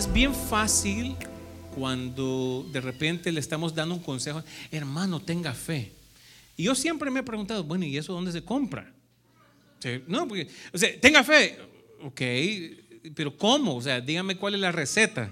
[0.00, 1.14] Es bien fácil
[1.74, 5.92] cuando de repente le estamos dando un consejo, hermano, tenga fe.
[6.56, 8.90] Y yo siempre me he preguntado, bueno, ¿y eso dónde se compra?
[10.06, 11.58] No, porque, o sea, tenga fe,
[12.02, 12.20] ok,
[13.14, 13.76] pero ¿cómo?
[13.76, 15.30] O sea, dígame cuál es la receta,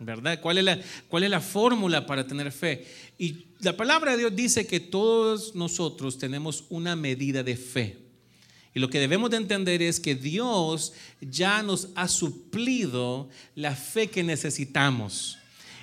[0.00, 0.40] ¿verdad?
[0.40, 2.84] ¿Cuál es la, cuál es la fórmula para tener fe?
[3.18, 7.98] Y la palabra de Dios dice que todos nosotros tenemos una medida de fe.
[8.74, 14.08] Y lo que debemos de entender es que Dios ya nos ha suplido la fe
[14.08, 15.38] que necesitamos.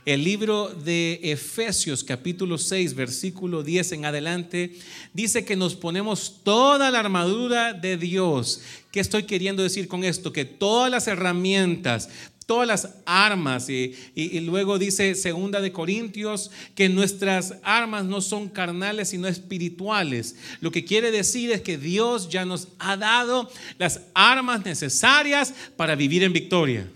[0.05, 4.75] El libro de Efesios capítulo 6 versículo 10 en adelante
[5.13, 8.61] dice que nos ponemos toda la armadura de Dios.
[8.91, 10.33] ¿Qué estoy queriendo decir con esto?
[10.33, 12.09] Que todas las herramientas,
[12.49, 13.69] todas las armas.
[13.69, 20.35] Y, luego dice segunda de Corintios que nuestras armas no son carnales sino espirituales.
[20.59, 25.93] Lo que quiere decir es que Dios ya nos ha dado las armas necesarias para
[25.93, 26.89] vivir en victoria.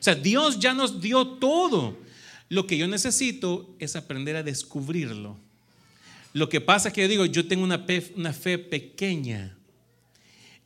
[0.00, 1.98] O sea, Dios ya nos dio todo.
[2.48, 5.36] Lo que yo necesito es aprender a descubrirlo.
[6.32, 7.84] Lo que pasa es que yo digo, yo tengo una
[8.16, 9.58] una fe pequeña.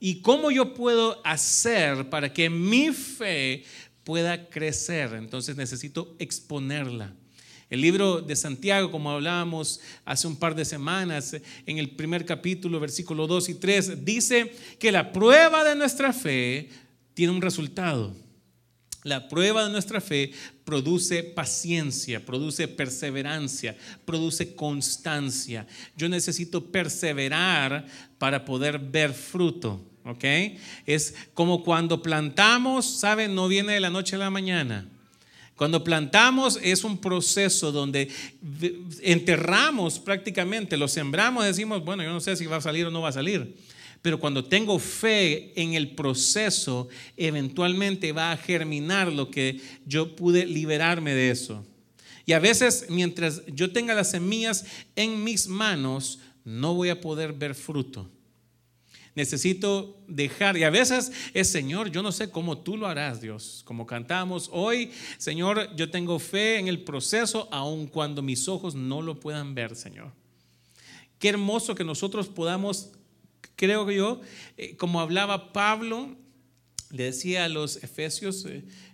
[0.01, 3.64] ¿Y cómo yo puedo hacer para que mi fe
[4.09, 5.12] pueda crecer.
[5.12, 7.12] Entonces necesito exponerla.
[7.69, 12.81] El libro de Santiago, como hablábamos hace un par de semanas, en el primer capítulo,
[12.81, 16.70] versículo 2 y 3, dice que la prueba de nuestra fe
[17.12, 18.17] tiene un resultado.
[19.05, 20.33] La prueba de nuestra fe
[20.64, 25.67] produce paciencia, produce perseverancia, produce constancia.
[25.98, 27.86] Yo necesito perseverar
[28.17, 29.84] para poder ver fruto.
[30.05, 30.25] ¿Ok?
[30.87, 33.35] Es como cuando plantamos, ¿saben?
[33.35, 34.89] No viene de la noche a la mañana.
[35.57, 38.09] Cuando plantamos es un proceso donde
[39.03, 43.01] enterramos prácticamente, lo sembramos, decimos, bueno, yo no sé si va a salir o no
[43.01, 43.57] va a salir.
[44.01, 50.47] Pero cuando tengo fe en el proceso, eventualmente va a germinar lo que yo pude
[50.47, 51.67] liberarme de eso.
[52.25, 54.64] Y a veces, mientras yo tenga las semillas
[54.95, 58.08] en mis manos, no voy a poder ver fruto.
[59.18, 63.62] Necesito dejar, y a veces es, Señor, yo no sé cómo tú lo harás, Dios.
[63.64, 69.02] Como cantamos hoy, Señor, yo tengo fe en el proceso, aun cuando mis ojos no
[69.02, 70.12] lo puedan ver, Señor.
[71.18, 72.92] Qué hermoso que nosotros podamos,
[73.57, 74.20] creo yo,
[74.57, 76.14] eh, como hablaba Pablo,
[76.92, 78.46] le decía a los efesios,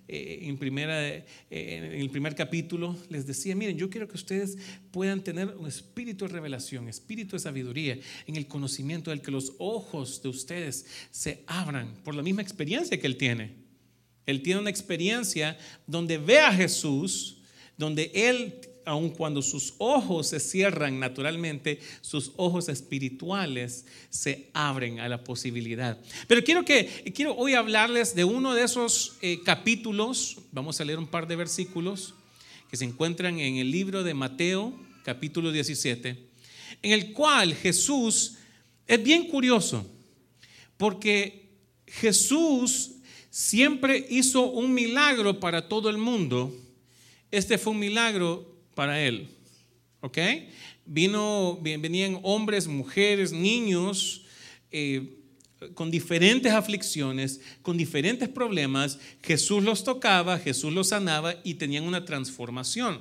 [0.07, 4.59] eh, en, primera, eh, en el primer capítulo, les decía, miren, yo quiero que ustedes
[4.91, 9.53] puedan tener un espíritu de revelación, espíritu de sabiduría, en el conocimiento del que los
[9.59, 13.53] ojos de ustedes se abran por la misma experiencia que Él tiene.
[14.27, 15.57] Él tiene una experiencia
[15.87, 17.39] donde ve a Jesús,
[17.77, 25.09] donde Él aun cuando sus ojos se cierran naturalmente, sus ojos espirituales se abren a
[25.09, 25.99] la posibilidad.
[26.27, 30.39] Pero quiero que quiero hoy hablarles de uno de esos eh, capítulos.
[30.53, 32.15] Vamos a leer un par de versículos
[32.71, 34.73] que se encuentran en el libro de Mateo,
[35.05, 36.17] capítulo 17,
[36.83, 38.37] en el cual Jesús
[38.87, 39.87] es bien curioso,
[40.77, 41.49] porque
[41.87, 42.91] Jesús
[43.31, 46.55] siempre hizo un milagro para todo el mundo.
[47.31, 49.29] Este fue un milagro para él.
[50.01, 50.19] ¿Ok?
[50.87, 54.23] Vino, venían hombres, mujeres, niños
[54.71, 55.21] eh,
[55.75, 58.99] con diferentes aflicciones, con diferentes problemas.
[59.23, 63.01] Jesús los tocaba, Jesús los sanaba y tenían una transformación.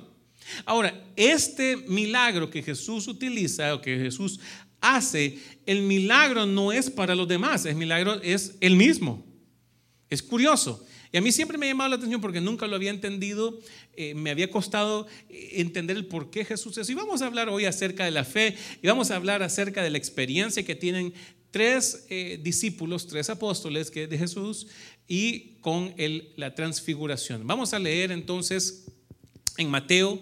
[0.64, 4.40] Ahora, este milagro que Jesús utiliza o que Jesús
[4.80, 9.24] hace, el milagro no es para los demás, el milagro es el mismo.
[10.10, 10.86] Es curioso.
[11.14, 13.56] Y a mí siempre me ha llamado la atención porque nunca lo había entendido,
[13.94, 16.90] eh, me había costado eh, entender el por qué Jesús es.
[16.90, 19.90] Y vamos a hablar hoy acerca de la fe y vamos a hablar acerca de
[19.90, 21.14] la experiencia que tienen
[21.52, 24.66] tres eh, discípulos, tres apóstoles que de Jesús
[25.06, 27.46] y con el, la transfiguración.
[27.46, 28.86] Vamos a leer entonces
[29.56, 30.20] en Mateo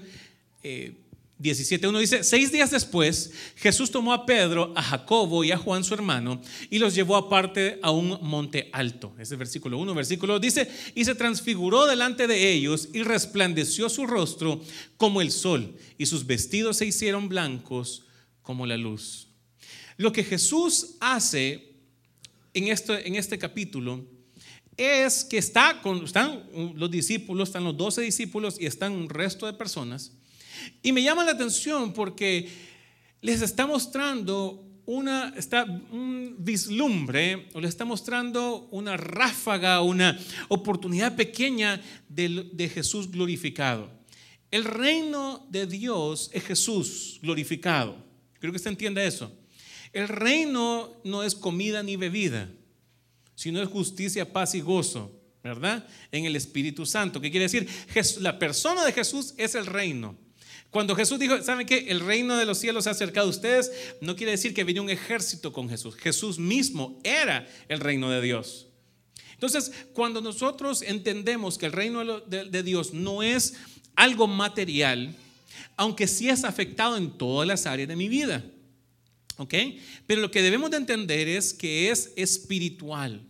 [1.43, 5.93] 17.1 dice, seis días después, Jesús tomó a Pedro, a Jacobo y a Juan su
[5.93, 9.13] hermano y los llevó aparte a un monte alto.
[9.19, 9.93] Ese es versículo 1.
[9.93, 14.61] Versículo 2 dice, y se transfiguró delante de ellos y resplandeció su rostro
[14.97, 18.05] como el sol y sus vestidos se hicieron blancos
[18.43, 19.27] como la luz.
[19.97, 21.73] Lo que Jesús hace
[22.55, 24.05] en este, en este capítulo
[24.77, 26.45] es que está con, están
[26.77, 30.13] los discípulos, están los doce discípulos y están un resto de personas
[30.83, 32.49] y me llama la atención porque
[33.21, 40.19] les está mostrando una, está un vislumbre, o les está mostrando una ráfaga, una
[40.49, 43.91] oportunidad pequeña de, de Jesús glorificado.
[44.51, 47.97] El reino de Dios es Jesús glorificado.
[48.39, 49.33] Creo que usted entienda eso.
[49.93, 52.51] El reino no es comida ni bebida,
[53.35, 55.87] sino es justicia, paz y gozo ¿verdad?
[56.11, 57.21] En el Espíritu Santo.
[57.21, 57.69] ¿Qué quiere decir?
[58.21, 60.17] la persona de Jesús es el reino.
[60.73, 61.85] Cuando Jesús dijo, ¿saben qué?
[61.91, 63.71] El reino de los cielos se ha acercado a ustedes,
[64.01, 65.95] no quiere decir que vino un ejército con Jesús.
[65.97, 68.69] Jesús mismo era el reino de Dios.
[69.35, 73.53] Entonces, cuando nosotros entendemos que el reino de, Dios no es
[73.97, 75.15] algo material,
[75.77, 78.43] aunque sí es afectado en todas las áreas de mi vida.
[79.37, 79.53] ¿Ok?
[80.07, 83.21] Pero lo que debemos de entender es que es espiritual.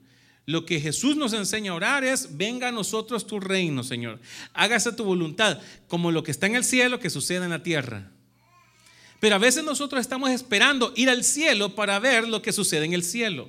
[0.45, 4.19] Lo que Jesús nos enseña a orar es, venga a nosotros tu reino, Señor.
[4.55, 8.11] Hágase tu voluntad, como lo que está en el cielo, que suceda en la tierra.
[9.21, 12.93] Pero a veces nosotros estamos esperando ir al cielo para ver lo que sucede en
[12.93, 13.49] el cielo.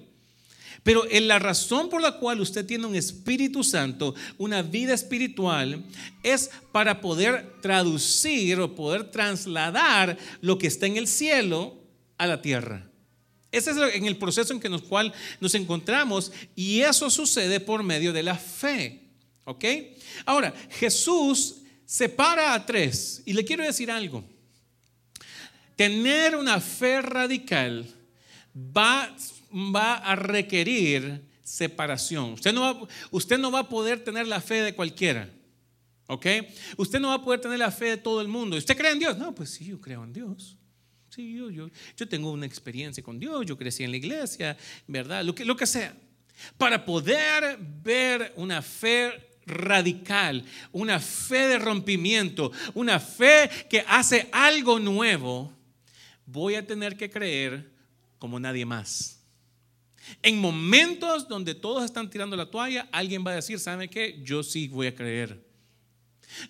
[0.84, 5.84] Pero la razón por la cual usted tiene un Espíritu Santo, una vida espiritual,
[6.22, 11.75] es para poder traducir o poder trasladar lo que está en el cielo
[12.19, 12.93] a la tierra.
[13.53, 17.83] Ese es en el proceso en que nos, cual nos encontramos y eso sucede por
[17.83, 19.03] medio de la fe.
[19.45, 19.63] ¿Ok?
[20.25, 24.25] Ahora, Jesús separa a tres y le quiero decir algo.
[25.77, 27.88] Tener una fe radical
[28.55, 29.15] va
[29.53, 32.33] va a requerir separación.
[32.33, 35.29] Usted no va, usted no va a poder tener la fe de cualquiera.
[36.07, 36.25] ¿Ok?
[36.77, 38.57] Usted no va a poder tener la fe de todo el mundo.
[38.57, 39.17] ¿Usted cree en Dios?
[39.17, 40.57] No, pues sí, yo creo en Dios.
[41.13, 44.57] Sí, yo, yo, yo tengo una experiencia con Dios, yo crecí en la iglesia,
[44.88, 45.24] ¿verdad?
[45.24, 45.95] Lo que, lo que sea.
[46.57, 49.12] Para poder ver una fe
[49.45, 55.54] radical, una fe de rompimiento, una fe que hace algo nuevo,
[56.25, 57.71] voy a tener que creer
[58.18, 59.24] como nadie más.
[60.24, 64.19] En momentos donde todos están tirando la toalla, alguien va a decir, ¿sabe qué?
[64.24, 65.52] Yo sí voy a creer.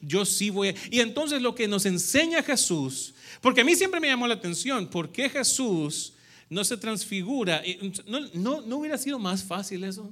[0.02, 0.76] Yo sí voy a...
[0.90, 4.88] Y entonces lo que nos enseña Jesús, porque a mí siempre me llamó la atención,
[4.88, 6.14] ¿por qué Jesús
[6.50, 7.62] no se transfigura?
[8.06, 10.12] ¿No, no, hubiera sido más fácil eso?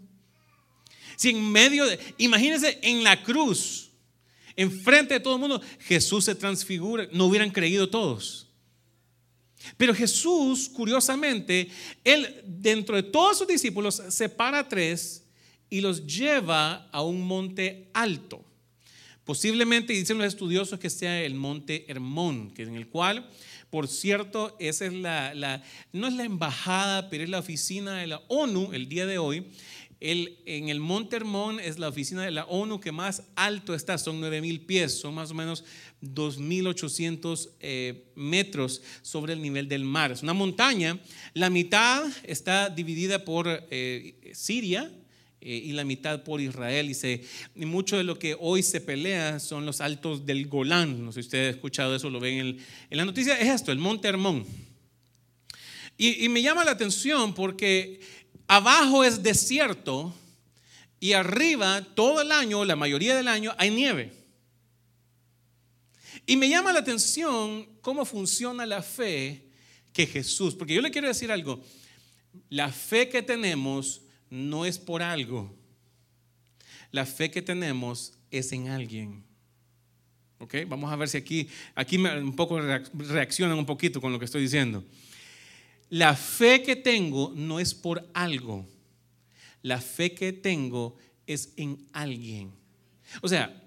[1.15, 2.00] Si en medio de...
[2.18, 3.89] Imagínense en la cruz,
[4.56, 8.47] enfrente de todo el mundo, Jesús se transfigura, no hubieran creído todos.
[9.77, 11.69] Pero Jesús, curiosamente,
[12.03, 15.24] él dentro de todos sus discípulos separa tres
[15.69, 18.44] y los lleva a un monte alto.
[19.31, 23.30] Posiblemente dicen los estudiosos que sea el monte Hermón, que en el cual,
[23.69, 25.63] por cierto, esa es la,
[25.94, 29.45] no es la embajada, pero es la oficina de la ONU el día de hoy.
[30.01, 33.98] El, en el Monte Hermón es la oficina de la ONU que más alto está,
[33.98, 35.63] son 9000 pies, son más o menos
[36.01, 40.12] 2.800 eh, metros sobre el nivel del mar.
[40.12, 41.00] Es una montaña.
[41.34, 44.92] La mitad está dividida por eh, Siria
[45.41, 46.89] eh, y la mitad por Israel.
[46.89, 47.23] Y, se,
[47.55, 51.03] mucho de lo que hoy se pelea son los altos del Golán.
[51.03, 52.47] No sé si usted ha escuchado eso, lo ven en,
[52.89, 53.39] en la noticia.
[53.39, 54.45] Es esto, el Monte Hermón.
[55.97, 57.99] Y, y me llama la atención porque
[58.47, 60.13] abajo es desierto
[60.99, 64.13] y arriba todo el año, la mayoría del año, hay nieve.
[66.27, 69.49] Y me llama la atención cómo funciona la fe
[69.91, 71.61] que Jesús, porque yo le quiero decir algo,
[72.49, 74.01] la fe que tenemos
[74.31, 75.54] no es por algo,
[76.92, 79.24] la fe que tenemos es en alguien.
[80.39, 80.56] ¿Ok?
[80.68, 84.42] Vamos a ver si aquí, aquí un poco reaccionan un poquito con lo que estoy
[84.42, 84.83] diciendo.
[85.89, 88.66] La fe que tengo no es por algo,
[89.62, 90.96] la fe que tengo
[91.27, 92.51] es en alguien.
[93.22, 93.62] O sea,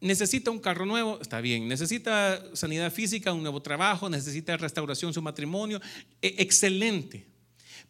[0.00, 5.20] necesita un carro nuevo, está bien, necesita sanidad física, un nuevo trabajo, necesita restauración su
[5.20, 5.80] matrimonio,
[6.22, 7.33] e, excelente.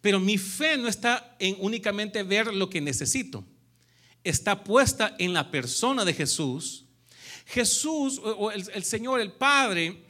[0.05, 3.43] Pero mi fe no está en únicamente ver lo que necesito,
[4.23, 6.85] está puesta en la persona de Jesús.
[7.47, 10.05] Jesús, o el, Señor, el Padre,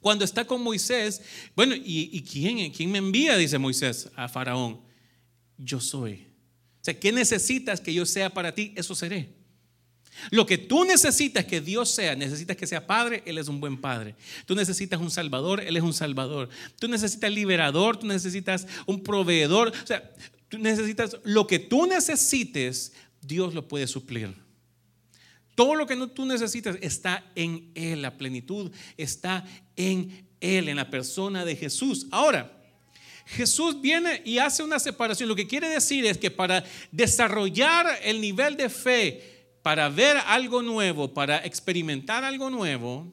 [0.00, 1.22] cuando está con Moisés,
[1.54, 3.38] bueno, ¿y, quién, quién me envía?
[3.38, 4.82] Dice Moisés a Faraón.
[5.56, 6.26] Yo soy.
[6.82, 8.74] O sea, ¿qué necesitas que yo sea para ti?
[8.76, 9.30] Eso seré.
[10.30, 13.80] Lo que tú necesitas que Dios sea, necesitas que sea padre, Él es un buen
[13.80, 14.14] padre.
[14.46, 16.48] Tú necesitas un salvador, Él es un salvador.
[16.78, 19.68] Tú necesitas liberador, tú necesitas un proveedor.
[19.68, 20.10] O sea,
[20.48, 24.34] tú necesitas lo que tú necesites, Dios lo puede suplir.
[25.54, 29.44] Todo lo que tú necesitas está en Él, la plenitud está
[29.74, 32.06] en Él, en la persona de Jesús.
[32.10, 32.52] Ahora,
[33.26, 35.28] Jesús viene y hace una separación.
[35.28, 39.35] Lo que quiere decir es que para desarrollar el nivel de fe,
[39.66, 43.12] para ver algo nuevo, para experimentar algo nuevo,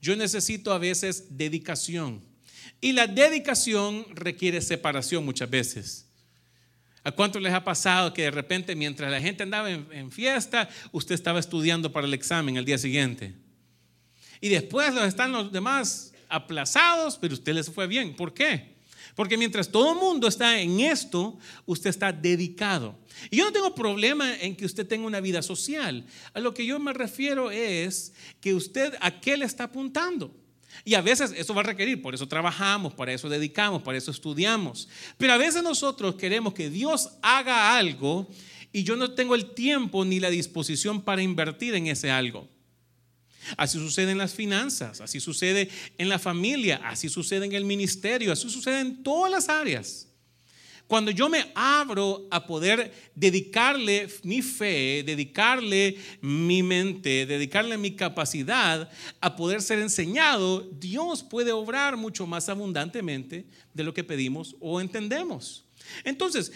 [0.00, 2.22] yo necesito a veces dedicación.
[2.80, 6.06] Y la dedicación requiere separación muchas veces.
[7.02, 11.14] ¿A cuánto les ha pasado que de repente mientras la gente andaba en, fiesta, usted
[11.14, 13.34] estaba estudiando para el examen el día siguiente?
[14.40, 18.16] Y después están los demás aplazados, pero usted les fue bien.
[18.16, 18.73] ¿Por qué?
[19.14, 22.98] Porque mientras todo el mundo está en esto, usted está dedicado.
[23.30, 26.04] Y yo no tengo problema en que usted tenga una vida social.
[26.32, 30.34] A lo que yo me refiero es que usted a qué le está apuntando.
[30.84, 34.10] Y a veces eso va a requerir, por eso trabajamos, para eso dedicamos, para eso
[34.10, 34.88] estudiamos.
[35.16, 38.28] Pero a veces nosotros queremos que Dios haga algo
[38.72, 42.48] y yo no tengo el tiempo ni la disposición para invertir en ese algo.
[43.56, 48.32] Así sucede en las finanzas, así sucede en la familia, así sucede en el ministerio,
[48.32, 50.08] así sucede en todas las áreas.
[50.86, 58.90] Cuando yo me abro a poder dedicarle mi fe, dedicarle mi mente, dedicarle mi capacidad
[59.20, 64.78] a poder ser enseñado, Dios puede obrar mucho más abundantemente de lo que pedimos o
[64.78, 65.64] entendemos.
[66.04, 66.52] Entonces,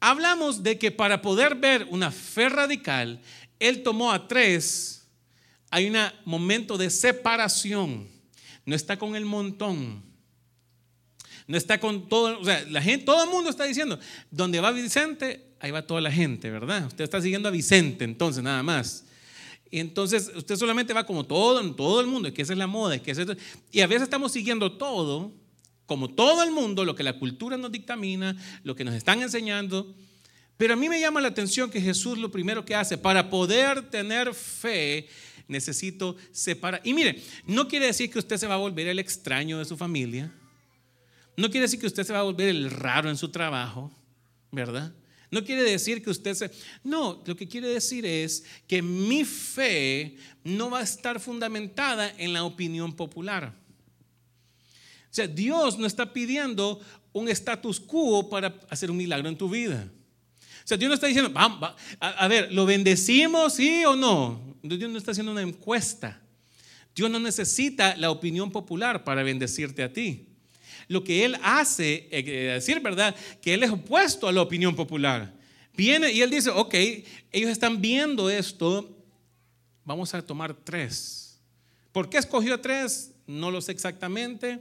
[0.00, 3.20] hablamos de que para poder ver una fe radical,
[3.60, 5.01] Él tomó a tres
[5.72, 8.06] hay un momento de separación.
[8.66, 10.02] No está con el montón.
[11.46, 13.98] No está con todo, o sea, la gente, todo el mundo está diciendo,
[14.30, 16.86] donde va Vicente, ahí va toda la gente, ¿verdad?
[16.86, 19.06] Usted está siguiendo a Vicente, entonces, nada más.
[19.70, 22.98] Y entonces usted solamente va como todo, todo el mundo, que esa es la moda,
[22.98, 23.36] que
[23.72, 25.32] y a veces estamos siguiendo todo,
[25.86, 29.94] como todo el mundo, lo que la cultura nos dictamina, lo que nos están enseñando.
[30.58, 33.90] Pero a mí me llama la atención que Jesús lo primero que hace para poder
[33.90, 35.08] tener fe
[35.52, 36.80] necesito separar.
[36.82, 39.76] Y mire, no quiere decir que usted se va a volver el extraño de su
[39.76, 40.32] familia.
[41.36, 43.92] No quiere decir que usted se va a volver el raro en su trabajo,
[44.50, 44.92] ¿verdad?
[45.30, 46.50] No quiere decir que usted se...
[46.84, 52.34] No, lo que quiere decir es que mi fe no va a estar fundamentada en
[52.34, 53.54] la opinión popular.
[55.10, 56.80] O sea, Dios no está pidiendo
[57.12, 59.90] un status quo para hacer un milagro en tu vida.
[60.64, 61.66] O sea, Dios no está diciendo, a,
[61.98, 64.51] a, ver, ¿lo bendecimos, sí o no?
[64.62, 66.20] Dios no está haciendo una encuesta.
[66.94, 70.28] Dios no necesita la opinión popular para bendecirte a ti.
[70.88, 74.76] Lo que Él hace, es eh, decir verdad, que Él es opuesto a la opinión
[74.76, 75.32] popular.
[75.74, 76.74] Viene y Él dice, ok,
[77.32, 78.96] ellos están viendo esto,
[79.84, 81.40] vamos a tomar tres.
[81.92, 83.12] ¿Por qué escogió tres?
[83.26, 84.60] No lo sé exactamente.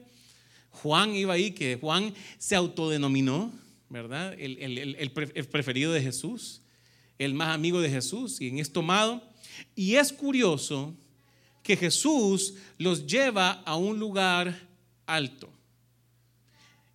[0.69, 3.51] Juan iba ahí, que Juan se autodenominó,
[3.89, 4.33] ¿verdad?
[4.39, 6.61] El, el preferido de Jesús,
[7.19, 9.30] el más amigo de Jesús, y en esto tomado
[9.75, 10.93] y es curioso
[11.63, 14.67] que Jesús los lleva a un lugar
[15.05, 15.49] alto.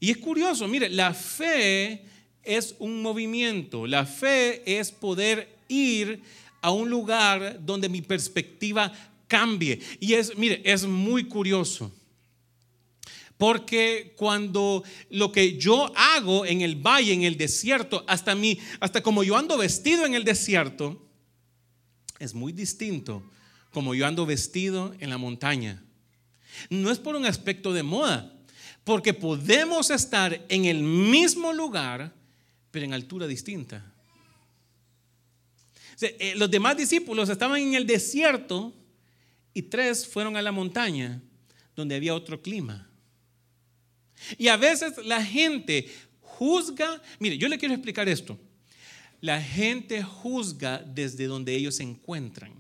[0.00, 2.04] Y es curioso, mire, la fe
[2.42, 6.22] es un movimiento, la fe es poder ir
[6.60, 8.92] a un lugar donde mi perspectiva
[9.26, 9.80] cambie.
[10.00, 11.92] Y es, mire, es muy curioso.
[13.38, 19.02] Porque cuando lo que yo hago en el valle, en el desierto, hasta mí, hasta
[19.02, 21.05] como yo ando vestido en el desierto,
[22.18, 23.22] es muy distinto
[23.70, 25.82] como yo ando vestido en la montaña.
[26.70, 28.32] No es por un aspecto de moda,
[28.84, 32.14] porque podemos estar en el mismo lugar,
[32.70, 33.84] pero en altura distinta.
[36.00, 38.74] Eh, los demás discípulos estaban en el desierto
[39.52, 41.20] y tres fueron a la montaña
[41.74, 42.88] donde había otro clima.
[44.38, 48.38] Y a veces la gente juzga, mire, yo le quiero explicar esto.
[49.26, 52.52] La gente juzga desde donde ellos se encuentran,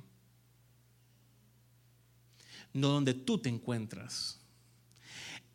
[2.72, 4.40] no donde tú te encuentras.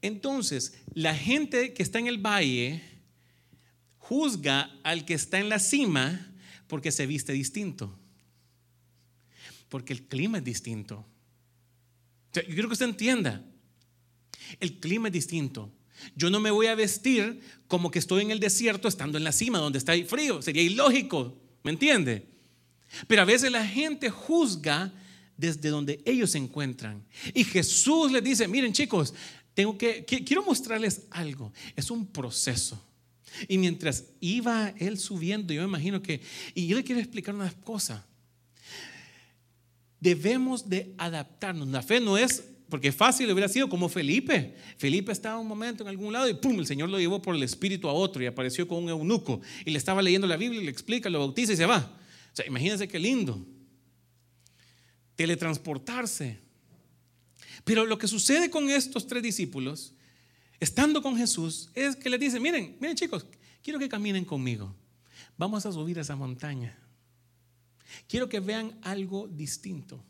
[0.01, 2.81] Entonces, la gente que está en el valle
[3.97, 6.33] juzga al que está en la cima
[6.67, 7.99] porque se viste distinto,
[9.67, 11.05] porque el clima es distinto.
[12.33, 13.43] yo quiero que usted entienda,
[14.61, 15.73] el clima es distinto.
[16.15, 19.31] Yo no me voy a vestir como que estoy en el desierto estando en la
[19.31, 20.41] cima donde está frío.
[20.41, 22.27] Sería ilógico, ¿me entiende?
[23.07, 24.93] Pero a veces la gente juzga
[25.37, 27.03] desde donde ellos se encuentran.
[27.33, 29.13] Y Jesús les dice, miren chicos,
[29.53, 31.51] tengo que, quiero mostrarles algo.
[31.75, 32.81] Es un proceso.
[33.47, 36.21] Y mientras iba él subiendo, yo me imagino que,
[36.53, 38.05] y yo le quiero explicar una cosa.
[39.99, 41.67] Debemos de adaptarnos.
[41.69, 44.55] La fe no es porque fácil hubiera sido como Felipe.
[44.77, 47.43] Felipe estaba un momento en algún lado y pum, el Señor lo llevó por el
[47.43, 50.63] Espíritu a otro y apareció con un eunuco y le estaba leyendo la Biblia y
[50.63, 51.99] le explica, lo bautiza y se va.
[52.31, 53.45] O sea, imagínense qué lindo.
[55.17, 56.39] Teletransportarse.
[57.65, 59.93] Pero lo que sucede con estos tres discípulos,
[60.61, 63.25] estando con Jesús, es que les dice, miren, miren chicos,
[63.61, 64.73] quiero que caminen conmigo.
[65.37, 66.79] Vamos a subir a esa montaña.
[68.07, 70.05] Quiero que vean algo distinto.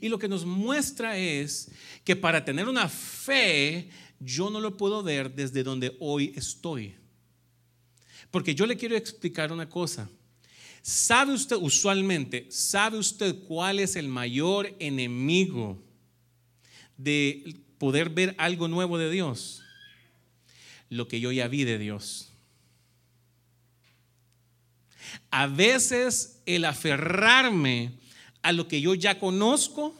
[0.00, 1.70] Y lo que nos muestra es
[2.04, 6.94] que para tener una fe, yo no lo puedo ver desde donde hoy estoy.
[8.30, 10.08] Porque yo le quiero explicar una cosa.
[10.82, 15.82] ¿Sabe usted, usualmente, sabe usted cuál es el mayor enemigo
[16.96, 19.62] de poder ver algo nuevo de Dios?
[20.90, 22.32] lo que yo ya vi de Dios.
[25.30, 27.92] A veces el aferrarme
[28.42, 29.94] a lo que yo ya conozco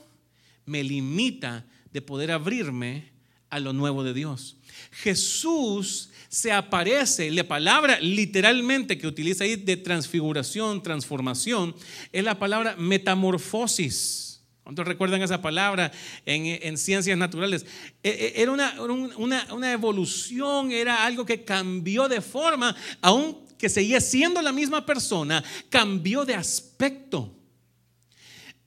[0.66, 3.10] me limita de poder abrirme
[3.50, 4.56] a lo nuevo de Dios.
[4.92, 11.74] Jesús se aparece, la palabra literalmente que utiliza ahí de transfiguración, transformación,
[12.12, 14.40] es la palabra metamorfosis.
[14.62, 15.90] ¿Cuántos recuerdan esa palabra
[16.24, 17.66] en, ciencias naturales?
[18.04, 24.40] E, e, era una, una, evolución, era algo que cambió de forma, aunque seguía siendo
[24.40, 27.39] la misma persona, cambió de aspecto.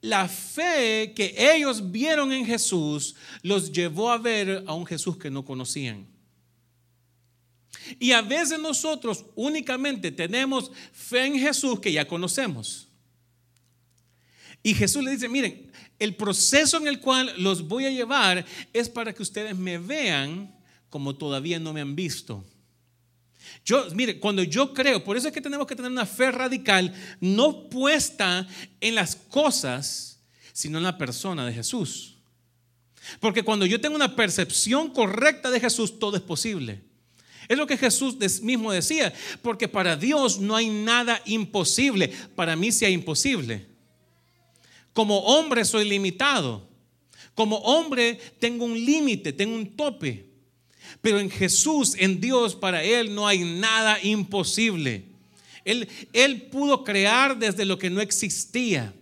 [0.03, 5.31] La fe que ellos vieron en Jesús los llevó a ver a un Jesús que
[5.31, 6.05] no conocían.
[8.01, 12.89] Y a veces nosotros únicamente tenemos fe en Jesús que ya conocemos.
[14.61, 18.89] Y Jesús le dice, miren, el proceso en el cual los voy a llevar es
[18.89, 20.53] para que ustedes me vean
[20.89, 22.43] como todavía no me han visto.
[23.65, 26.93] Yo, mire, cuando yo creo, por eso es que tenemos que tener una fe radical,
[27.19, 28.47] no puesta
[28.81, 30.19] en las cosas,
[30.51, 32.15] sino en la persona de Jesús.
[33.19, 36.81] Porque cuando yo tengo una percepción correcta de Jesús, todo es posible.
[37.47, 42.69] Es lo que Jesús mismo decía, porque para Dios no hay nada imposible, para mí
[42.81, 43.67] hay imposible.
[44.93, 46.69] Como hombre soy limitado.
[47.35, 50.32] Como hombre tengo un límite, tengo un tope.
[51.01, 55.05] Pero en Jesús, en Dios, para Él no hay nada imposible.
[55.65, 58.93] Él, él pudo crear desde lo que no existía.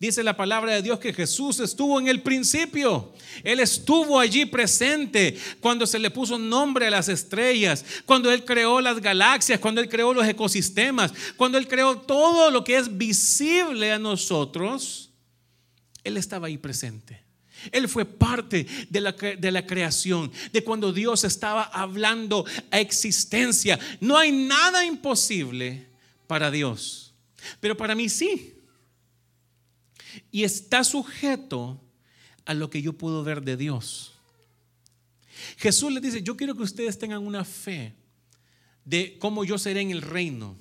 [0.00, 3.12] Dice la palabra de Dios que Jesús estuvo en el principio.
[3.42, 8.80] Él estuvo allí presente cuando se le puso nombre a las estrellas, cuando Él creó
[8.80, 13.90] las galaxias, cuando Él creó los ecosistemas, cuando Él creó todo lo que es visible
[13.90, 15.10] a nosotros.
[16.04, 17.27] Él estaba ahí presente.
[17.72, 23.78] Él fue parte de la, de la, creación, de cuando Dios estaba hablando a existencia.
[24.00, 25.86] No hay nada imposible
[26.26, 27.14] para Dios,
[27.60, 28.54] pero para mí sí.
[30.30, 31.80] Y está sujeto
[32.44, 34.14] a lo que yo puedo ver de Dios.
[35.56, 37.94] Jesús le dice, yo quiero que ustedes tengan una fe
[38.84, 40.56] de cómo yo seré en el reino.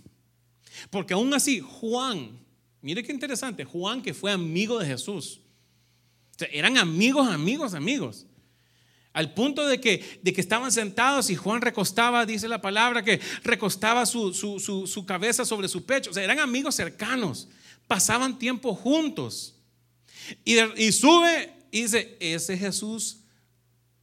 [0.90, 2.46] Porque aún así, Juan,
[2.82, 5.42] Mire qué interesante, Juan que fue amigo de Jesús.
[6.52, 8.26] Eran amigos, amigos, amigos.
[9.14, 13.20] Al punto de que, de que estaban sentados y Juan recostaba, dice la palabra, que
[13.44, 16.12] recostaba su, su, cabeza sobre su pecho.
[16.12, 17.48] O sea, eran amigos cercanos.
[17.88, 19.56] Pasaban tiempo juntos.
[20.46, 23.22] Y, y sube y dice, ese Jesús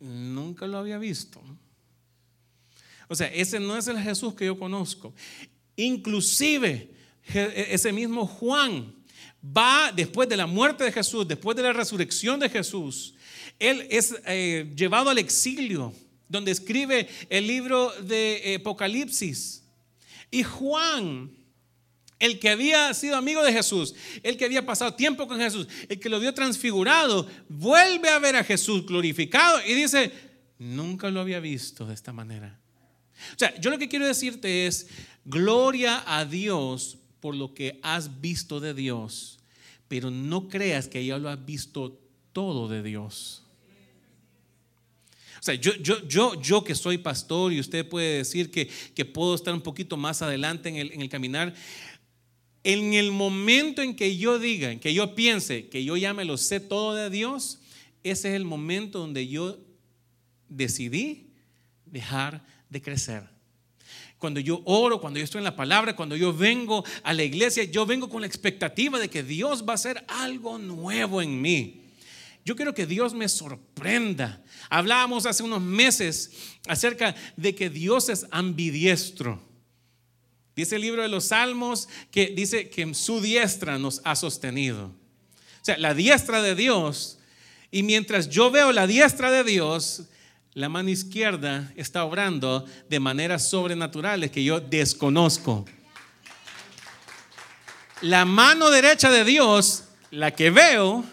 [0.00, 1.40] nunca lo había visto.
[3.08, 5.14] O sea, ese no es el Jesús que yo conozco.
[5.76, 6.90] Inclusive
[7.32, 8.92] e, ese mismo Juan
[9.44, 13.14] va después de la muerte de Jesús, después de la resurrección de Juan,
[13.58, 15.92] él es eh, llevado al exilio,
[16.28, 19.62] donde escribe el libro de Apocalipsis.
[20.30, 21.30] Y Juan,
[22.18, 26.00] el que había sido amigo de Jesús, el que había pasado tiempo con Jesús, el
[26.00, 30.10] que lo vio transfigurado, vuelve a ver a Jesús glorificado y dice,
[30.58, 32.58] nunca lo había visto de esta manera.
[33.34, 34.88] O sea, yo lo que quiero decirte es,
[35.24, 39.38] gloria a Dios por lo que has visto de Dios,
[39.88, 41.98] pero no creas que ya lo has visto
[42.34, 43.42] todo de Dios.
[45.40, 49.06] O sea, yo, yo, yo, yo que soy pastor y usted puede decir que, que
[49.06, 51.54] puedo estar un poquito más adelante en el, en el caminar,
[52.62, 56.26] en el momento en que yo diga, en que yo piense que yo ya me
[56.26, 57.58] lo sé todo de Dios,
[58.02, 59.58] ese es el momento donde yo
[60.50, 61.30] decidí
[61.86, 63.33] dejar de crecer
[64.24, 67.64] cuando yo oro, cuando yo estoy en la palabra, cuando yo vengo a la iglesia,
[67.64, 71.82] yo vengo con la expectativa de que Dios va a hacer algo nuevo en mí.
[72.42, 74.42] Yo quiero que Dios me sorprenda.
[74.70, 76.30] Hablábamos hace unos meses
[76.66, 79.42] acerca de que Dios es ambidiestro.
[80.56, 84.86] Dice el libro de los Salmos que dice que en su diestra nos ha sostenido.
[84.86, 87.18] O sea, la diestra de Dios.
[87.70, 90.04] Y mientras yo veo la diestra de Dios,
[90.54, 95.64] la mano izquierda está obrando de maneras sobrenaturales que yo desconozco.
[98.02, 101.04] La mano derecha de Dios, la que veo,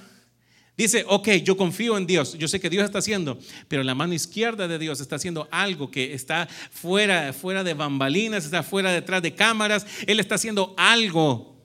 [0.78, 4.14] dice, ok, yo confío en Dios, yo sé que Dios está haciendo, pero la mano
[4.14, 9.24] izquierda de Dios está haciendo algo que está fuera, fuera de bambalinas, está fuera detrás
[9.24, 11.61] de cámaras, Él está haciendo algo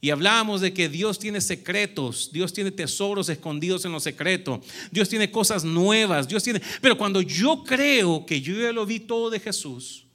[0.00, 5.08] y hablábamos de que Dios tiene secretos, Dios tiene tesoros escondidos en lo secreto, Dios
[5.08, 6.62] tiene cosas nuevas, Dios tiene...
[6.80, 10.06] Pero cuando yo creo que yo ya lo vi todo de Jesús,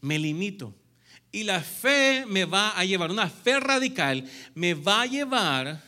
[0.00, 0.74] me limito.
[1.30, 5.82] Y la fe me va a llevar, una fe radical me va a llevar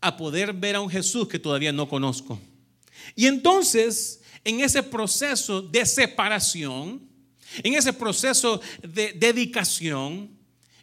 [0.00, 2.40] a poder ver a un Jesús que todavía no conozco.
[3.16, 7.02] Y entonces en ese proceso de separación,
[7.64, 10.35] en ese proceso de dedicación,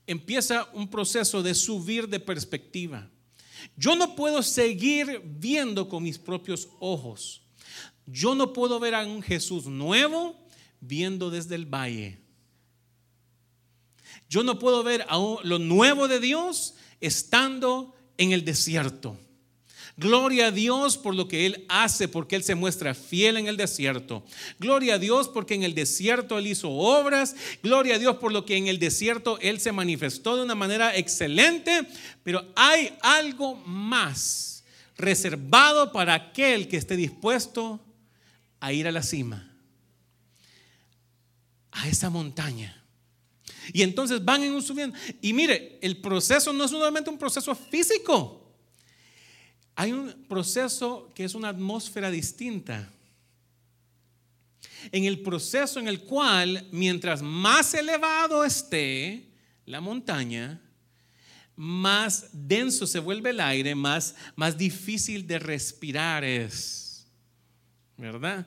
[0.07, 3.09] empieza un proceso de subir de perspectiva.
[3.77, 7.41] Yo no puedo seguir viendo con mis propios ojos.
[8.05, 10.37] Yo no puedo ver a un Jesús nuevo
[10.81, 12.19] viendo desde el valle.
[14.29, 19.17] Yo no puedo ver a lo nuevo de Dios estando en el desierto.
[19.95, 23.58] Gloria a Dios por lo que Él hace, porque Él se muestra fiel en el
[23.58, 24.25] desierto.
[24.58, 27.36] Gloria a Dios porque en el desierto Él hizo obras.
[27.62, 30.97] Gloria a Dios por lo que en el desierto Él se manifestó de una manera
[30.97, 31.88] excelente.
[32.23, 34.63] Pero hay algo más
[34.97, 37.79] reservado para aquel que esté dispuesto
[38.60, 39.56] a ir a la cima,
[41.71, 42.84] a esa montaña.
[43.71, 44.97] Y entonces van en un subiendo.
[45.21, 48.42] Y mire, el proceso no es solamente un proceso físico.
[49.75, 52.89] Hay un proceso que es una atmósfera distinta.
[54.91, 59.27] En el proceso en el cual, mientras más elevado esté
[59.65, 60.62] la montaña,
[61.55, 67.07] más denso se vuelve el aire, más, más difícil de respirar es.
[67.97, 68.45] ¿Verdad?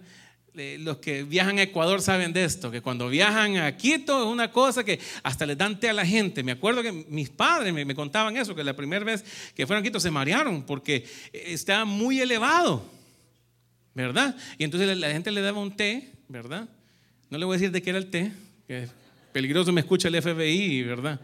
[0.79, 4.51] Los que viajan a Ecuador saben de esto, que cuando viajan a Quito es una
[4.51, 6.43] cosa que hasta les dan té a la gente.
[6.43, 9.85] Me acuerdo que mis padres me, contaban eso, que la primera vez que fueron a
[9.85, 12.85] Quito se marearon porque estaba muy elevado,
[13.95, 14.35] ¿verdad?
[14.57, 16.69] Y entonces la, gente le daba un té, ¿verdad?
[17.29, 18.33] No le voy a decir de qué era el té,
[18.67, 18.89] que
[19.33, 21.21] peligroso me escucha el FBI, ¿verdad?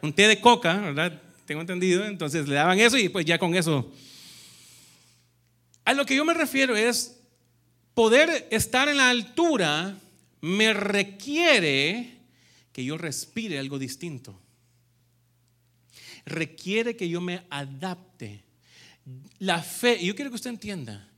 [0.00, 1.20] Un té de coca, ¿verdad?
[1.44, 2.06] Tengo entendido.
[2.06, 3.92] Entonces le daban eso y pues ya con eso.
[5.84, 7.20] A lo que yo me refiero es
[7.94, 9.98] poder estar en la altura
[10.40, 12.18] me requiere
[12.72, 14.38] que yo respire algo distinto.
[16.26, 18.42] Requiere que yo me adapte.
[19.38, 21.08] La fe, yo quiero que usted entienda,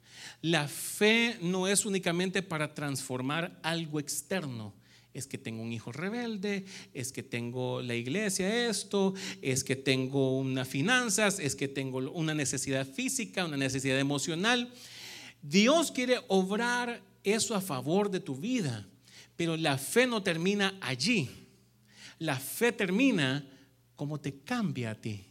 [0.42, 4.74] la fe no es únicamente para transformar algo externo.
[5.14, 10.36] Es que tengo un hijo rebelde, es que tengo la iglesia esto, es que tengo
[10.38, 14.70] unas finanzas, es que tengo una necesidad física, una necesidad emocional.
[15.48, 18.84] Dios quiere obrar eso a favor de tu vida,
[19.36, 21.30] pero la fe no termina allí.
[22.18, 23.46] La fe termina
[23.94, 25.24] como te cambia a ti.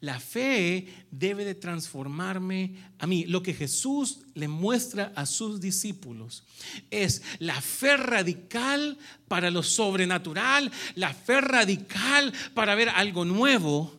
[0.00, 3.24] La fe debe de transformarme a mí.
[3.24, 6.44] Lo que Jesús le muestra a sus discípulos
[6.90, 13.98] es la fe radical para lo sobrenatural, la fe radical para ver algo nuevo.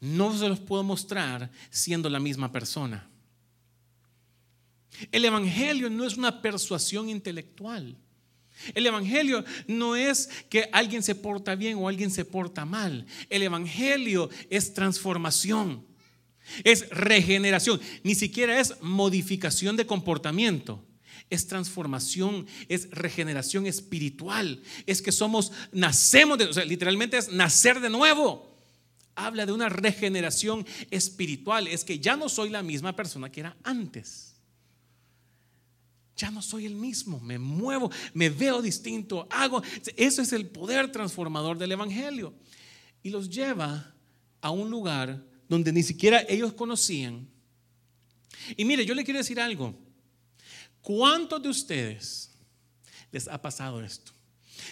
[0.00, 3.08] No se los puedo mostrar siendo la misma persona.
[5.12, 7.96] El Evangelio no es una persuasión intelectual.
[8.74, 13.06] El Evangelio no es que alguien se porta bien o alguien se porta mal.
[13.30, 15.86] El Evangelio es transformación,
[16.64, 20.84] es regeneración, ni siquiera es modificación de comportamiento.
[21.30, 24.62] Es transformación, es regeneración espiritual.
[24.86, 28.56] Es que somos, nacemos, de, literalmente es nacer de nuevo.
[29.14, 31.68] Habla de una regeneración espiritual.
[31.68, 34.27] Es que ya no soy la misma persona que era antes
[36.18, 39.62] ya no soy el mismo, me muevo, me veo distinto, hago.
[39.96, 42.34] Eso es el poder transformador del Evangelio.
[43.04, 43.94] Y los lleva
[44.40, 47.28] a un lugar donde ni siquiera ellos conocían.
[48.56, 49.78] Y mire, yo le quiero decir algo.
[50.80, 52.32] ¿Cuántos de ustedes
[53.12, 54.12] les ha pasado esto?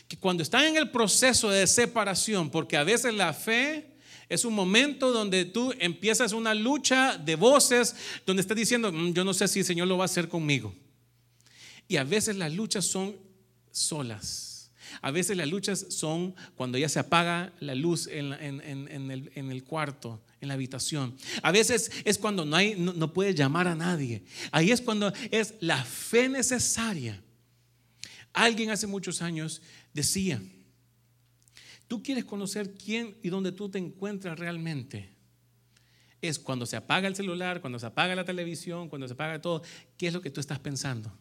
[0.09, 3.94] Que cuando están en el proceso de separación, porque a veces la fe
[4.28, 7.94] es un momento donde tú empiezas una lucha de voces,
[8.26, 10.74] donde estás diciendo, mm, yo no sé si el Señor lo va a hacer conmigo.
[11.88, 13.16] Y a veces las luchas son
[13.70, 14.57] solas.
[15.03, 20.49] A veces las luchas son cuando ya se apaga la luz en, el, cuarto, en
[20.49, 21.16] la habitación.
[21.42, 24.25] A veces es cuando no, hay, no, no llamar a nadie.
[24.53, 27.22] Ahí es cuando es la fe necesaria.
[28.33, 30.42] Alguien hace muchos años decía,
[31.88, 35.11] tú quieres conocer quién y dónde tú te encuentras realmente.
[36.20, 39.62] Es cuando se apaga el celular, cuando se apaga la televisión, cuando se apaga todo.
[39.96, 41.12] ¿Qué es lo que tú estás pensando?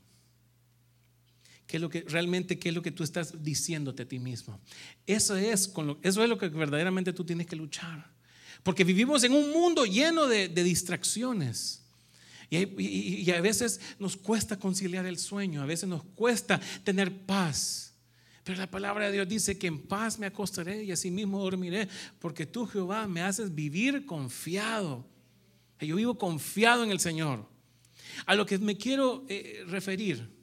[1.67, 4.60] ¿Qué es lo que realmente qué es lo que tú estás diciéndote a ti mismo?
[5.08, 8.13] Eso es, con lo, eso es lo que verdaderamente tú tienes que luchar.
[8.62, 11.82] Porque vivimos en un mundo lleno de, distracciones.
[12.49, 17.93] Y, a veces nos cuesta conciliar el sueño, a veces nos cuesta tener paz.
[18.43, 21.88] Pero la palabra de Dios dice que en paz me acostaré y así mismo dormiré,
[22.19, 25.08] porque tú, Jehová, me haces vivir confiado.
[25.80, 27.47] Yo vivo confiado en el Señor.
[28.28, 30.35] A lo que me quiero eh, referir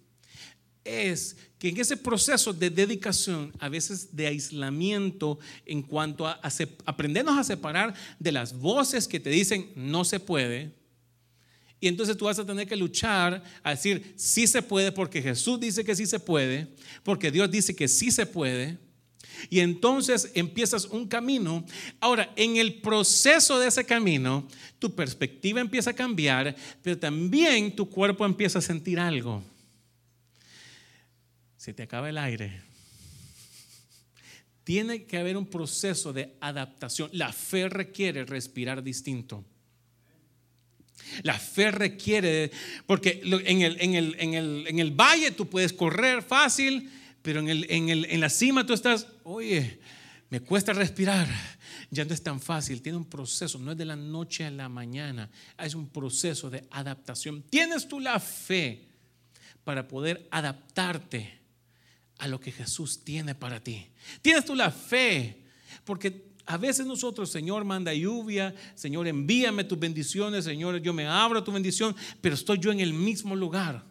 [0.85, 6.41] es que en ese proceso de dedicación, a veces de aislamiento, en cuanto a,
[6.85, 10.73] aprendernos a separar de las voces que te dicen no se puede
[11.81, 15.61] Y entonces tú vas a tener que luchar a decir, sí se puede, porque Jesús
[15.61, 16.69] dice que sí se puede,
[17.03, 18.79] porque Dios dice que sí se puede.
[19.51, 21.65] Y entonces empiezas un camino.
[22.01, 24.47] Ahora, en el proceso de ese camino,
[24.79, 29.43] tu perspectiva empieza a cambiar, pero también tu cuerpo empieza a sentir algo.
[31.63, 32.61] Se te acaba el aire.
[34.65, 37.09] Tiene que haber un proceso de adaptación.
[37.13, 39.45] La fe requiere respirar distinto.
[41.23, 42.51] La fe requiere,
[42.85, 46.91] porque en el, en el, valle tú puedes correr fácil,
[47.23, 49.79] pero en, el, en, la cima tú estás, oye,
[50.31, 51.29] me cuesta respirar,
[51.93, 54.69] ya no es tan fácil, tiene un proceso, no es de la noche a la
[54.69, 57.41] mañana, es un proceso de adaptación.
[57.43, 58.89] ¿Tienes tú la fe
[59.63, 61.42] para poder adaptarte
[62.23, 63.85] a lo que Jesús tiene para ti?
[64.23, 65.43] ¿Tienes tú la fe?
[65.85, 71.43] Porque a veces nosotros, Señor, manda lluvia, Señor, envíame tus bendiciones, Señor, yo me abro
[71.43, 73.85] tu bendición, pero estoy yo en el mismo lugar.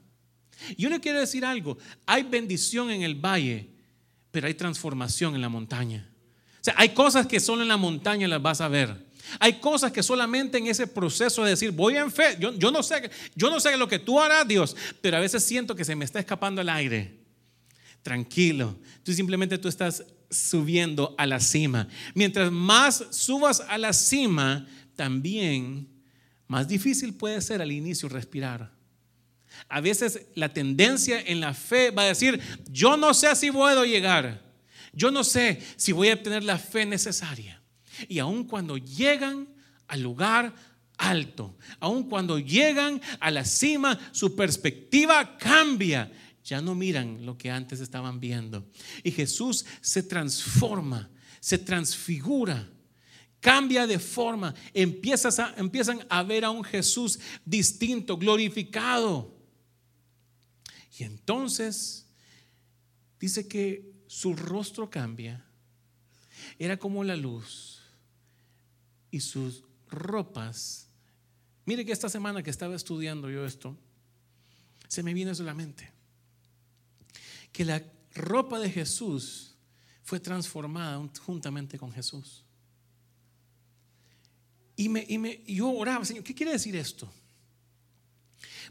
[0.77, 3.69] Yo le quiero decir algo, hay bendición en el valle,
[4.31, 6.09] pero hay transformación en la montaña.
[6.61, 9.11] O sea, hay cosas que solo en la montaña las vas a ver.
[9.39, 12.81] Hay cosas que solamente en ese proceso de decir, voy en fe, yo, yo, no
[12.81, 15.95] sé, yo no sé lo que tú harás, Dios, pero a veces siento que se
[15.95, 17.20] me está escapando el aire.
[18.01, 21.87] Tranquilo, tú simplemente tú estás subiendo a la cima.
[22.15, 25.87] Mientras más subas a la cima, también
[26.47, 28.71] más difícil puede ser al inicio respirar.
[29.67, 33.85] A veces la tendencia en la fe va a decir, yo no sé si puedo
[33.85, 34.41] llegar,
[34.93, 37.61] yo no sé si voy a obtener la fe necesaria.
[38.07, 39.47] Y aun cuando llegan
[39.87, 40.53] al lugar
[40.97, 46.11] alto, aun cuando llegan a la cima, su perspectiva cambia
[46.43, 48.67] ya no miran lo que antes estaban viendo.
[49.03, 52.67] Y Jesús se transforma, se transfigura,
[53.39, 59.35] cambia de forma, empiezan a ver a un Jesús distinto, glorificado.
[60.97, 62.07] Y entonces
[63.19, 65.45] dice que su rostro cambia,
[66.57, 67.81] era como la luz
[69.09, 70.87] y sus ropas.
[71.65, 73.77] Mire que esta semana que estaba estudiando yo esto,
[74.87, 76.00] se me vino solamente
[77.51, 77.83] que la
[78.13, 79.55] ropa de Jesús
[80.03, 82.43] fue transformada juntamente con Jesús.
[84.75, 87.11] Y, me, y, yo oraba, Señor, ¿qué quiere decir esto?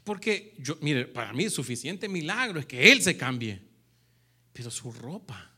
[0.03, 3.63] Porque yo, mire, para mí suficiente milagro es que Él se cambie,
[4.53, 5.51] pero su ropa,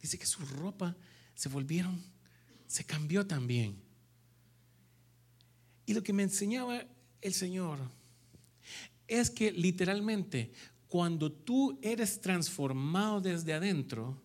[0.00, 0.96] dice que su ropa
[1.34, 2.02] se volvieron,
[2.66, 3.80] se cambió también.
[5.86, 6.84] Y lo que me enseñaba
[7.20, 7.78] el Señor
[9.06, 10.52] es que literalmente
[10.94, 14.16] cuando tú eres transformado desde adentro,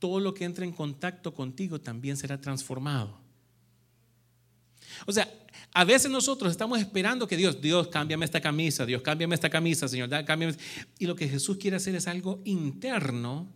[0.00, 3.20] todo lo que entra en contacto contigo también será transformado.
[5.06, 5.32] O sea,
[5.72, 9.86] a veces nosotros estamos esperando que Dios, Dios, cámbiame esta camisa, Dios, cámbiame esta camisa,
[9.86, 10.56] Señor, cámbiame.
[10.98, 13.46] Y lo que Jesús quiere hacer es algo interno.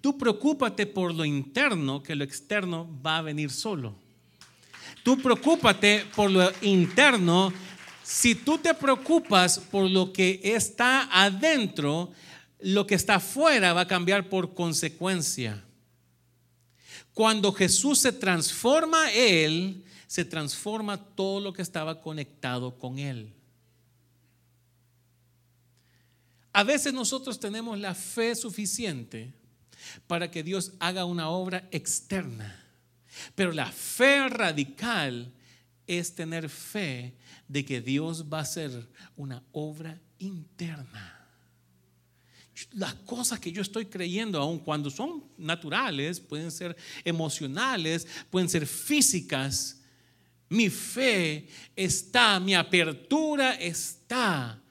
[0.00, 3.94] Tú preocúpate por lo interno, que lo externo va a venir solo.
[5.04, 7.52] Tú preocúpate por lo interno,
[8.04, 12.12] si tú te preocupas por lo que está adentro,
[12.60, 15.64] lo que está afuera va a cambiar por consecuencia.
[17.14, 23.32] Cuando Jesús se transforma Él, se transforma todo lo que estaba conectado con Él.
[26.52, 29.32] A veces nosotros tenemos la fe suficiente
[30.06, 32.62] para que Dios haga una obra externa,
[33.34, 35.32] pero la fe radical
[35.86, 37.14] es tener fe
[37.48, 41.20] de que Dios va a hacer una obra interna.
[42.72, 48.66] Las cosas que yo estoy creyendo, aun cuando son naturales, pueden ser emocionales, pueden ser
[48.66, 49.80] físicas,
[50.48, 54.62] mi fe está, mi apertura está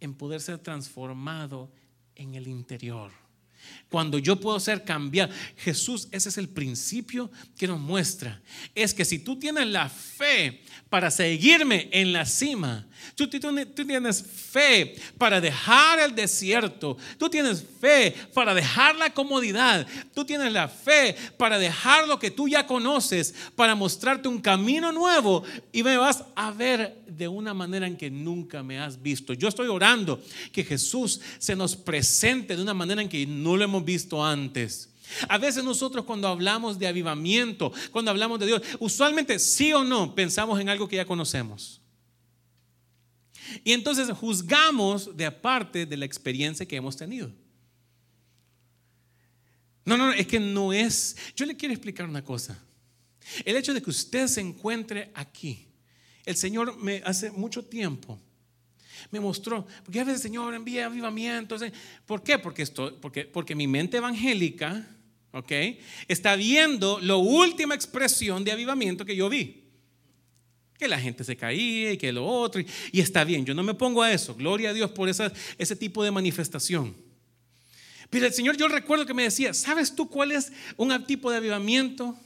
[0.00, 1.70] en poder ser transformado
[2.14, 3.12] en el interior.
[3.88, 5.32] Cuando yo puedo ser cambiado.
[5.56, 8.40] Jesús, ese es el principio que nos muestra.
[8.74, 14.94] Es que si tú tienes la fe para seguirme en la cima, tú, tienes fe
[15.18, 21.14] para dejar el desierto, tú tienes fe para dejar la comodidad, tú tienes la fe
[21.36, 26.24] para dejar lo que tú ya conoces, para mostrarte un camino nuevo y me vas
[26.34, 29.32] a ver de una manera en que nunca me has visto.
[29.32, 33.64] Yo estoy orando que Jesús se nos presente de una manera en que no lo
[33.64, 34.90] hemos visto antes.
[35.28, 40.14] A veces nosotros cuando hablamos de avivamiento, cuando hablamos de Dios, usualmente sí o no
[40.14, 41.80] pensamos en algo que ya conocemos.
[43.64, 47.32] Y entonces juzgamos de aparte de la experiencia que hemos tenido.
[49.84, 51.16] No, no, es que no es.
[51.34, 52.62] Yo le quiero explicar una cosa.
[53.44, 55.68] El hecho de que usted se encuentre aquí
[56.28, 58.20] el Señor me hace mucho tiempo
[59.10, 61.62] me mostró, porque a veces el Señor envía avivamientos.
[62.06, 62.38] ¿Por qué?
[62.38, 64.86] Porque, esto, porque, porque mi mente evangélica,
[65.32, 65.52] ¿ok?
[66.06, 69.64] Está viendo la última expresión de avivamiento que yo vi.
[70.78, 72.60] Que la gente se caía y que lo otro.
[72.92, 74.34] Y, está bien, yo no me pongo a eso.
[74.34, 76.96] Gloria a Dios por esa, ese tipo de manifestación.
[78.10, 81.36] Pero el Señor, yo recuerdo que me decía, ¿sabes tú cuál es un tipo de
[81.36, 82.16] avivamiento?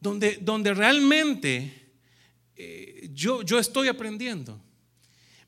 [0.00, 1.86] Donde, donde realmente
[2.56, 4.60] eh, yo, yo estoy aprendiendo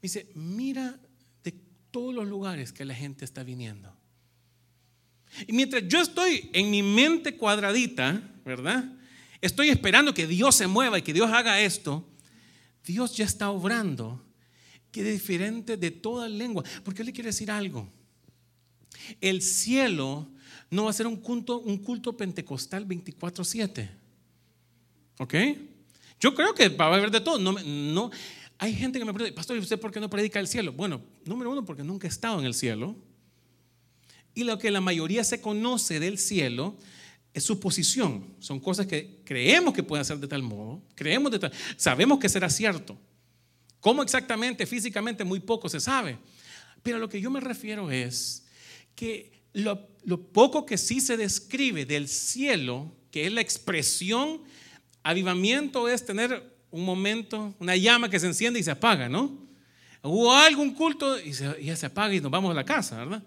[0.03, 0.99] dice, mira
[1.43, 1.55] de
[1.91, 3.95] todos los lugares que la gente está viniendo.
[5.47, 8.93] Y mientras yo estoy en mi mente cuadradita, ¿verdad?
[9.41, 12.09] Estoy esperando que Dios se mueva y que Dios haga esto.
[12.85, 14.25] Dios ya está obrando,
[14.91, 16.65] que es diferente de toda lengua.
[16.83, 17.89] Porque le quiero decir algo.
[19.21, 20.29] El cielo
[20.71, 23.91] no va a ser un culto, un culto pentecostal 24/7.
[25.19, 25.35] ¿Ok?
[26.21, 27.39] Yo creo que va a haber de todo.
[27.39, 28.11] No, no,
[28.59, 30.73] hay gente que me pregunta, pastor, ¿y usted por qué no predica el cielo?
[30.73, 32.97] Bueno, número uno, porque nunca he estado en el cielo.
[34.35, 36.77] Y lo que la mayoría se conoce del cielo
[37.33, 38.35] es su posición.
[38.41, 42.29] Son cosas que creemos que pueden ser de tal modo, creemos de tal, sabemos que
[42.29, 42.99] será cierto.
[43.81, 46.19] ¿Cómo exactamente, físicamente, muy poco se sabe?
[46.83, 48.45] Pero lo que yo me refiero es
[48.97, 54.43] que lo poco que sí se describe del cielo, que es la expresión,
[55.05, 59.49] avivamiento es tener un momento, una llama que se enciende y se apaga, ¿no?
[60.03, 63.23] Hubo algún culto y, ya se apaga y nos vamos a la casa, ¿verdad?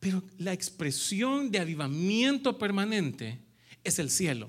[0.00, 3.38] Pero la expresión de avivamiento permanente
[3.84, 4.48] es el cielo.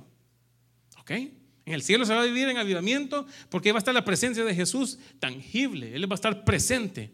[0.99, 1.11] ¿Ok?
[1.11, 4.43] En el cielo se va a vivir en avivamiento porque va a estar la presencia
[4.43, 7.11] de Jesús tangible, Él va a estar presente.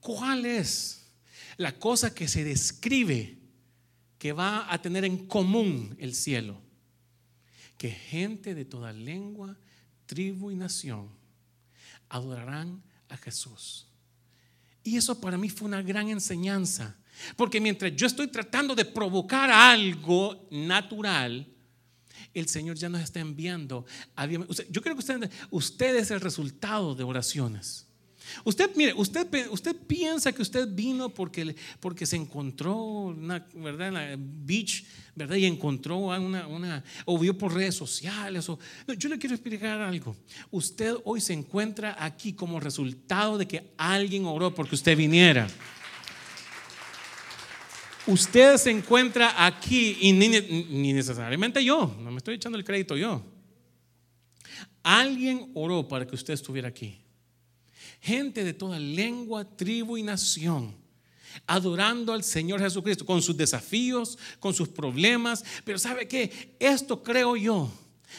[0.00, 1.10] ¿Cuál es
[1.56, 3.38] la cosa que se describe
[4.18, 6.65] que va a tener en común el cielo?
[7.78, 9.56] Que gente de toda lengua,
[10.06, 11.10] tribu y nación
[12.08, 13.86] adorarán a Jesús.
[14.82, 16.96] Y eso para mí fue una gran enseñanza,
[17.36, 21.46] porque mientras yo estoy tratando de provocar algo natural,
[22.32, 23.86] el Señor ya nos está enviando.
[24.70, 27.85] Yo creo que usted, usted es el resultado de oraciones.
[28.44, 33.88] Usted, mire, usted, usted piensa que usted vino porque, porque se encontró, una, ¿verdad?
[33.88, 34.84] En la beach,
[35.14, 35.36] ¿verdad?
[35.36, 38.48] Y encontró una, una, o vio por redes sociales.
[38.48, 38.58] O,
[38.98, 40.16] yo le quiero explicar algo.
[40.50, 45.46] Usted hoy se encuentra aquí como resultado de que alguien oró porque usted viniera.
[48.06, 52.96] Usted se encuentra aquí y ni, ni necesariamente yo, no me estoy echando el crédito
[52.96, 53.24] yo.
[54.84, 57.05] Alguien oró para que usted estuviera aquí
[58.00, 60.74] gente de toda lengua, tribu y nación,
[61.46, 65.44] adorando al Señor Jesucristo, con sus desafíos, con sus problemas.
[65.64, 66.56] Pero ¿sabe qué?
[66.58, 67.70] Esto creo yo.